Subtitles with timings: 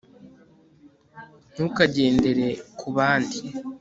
[1.53, 2.47] ntukagendere
[2.79, 3.37] kubandi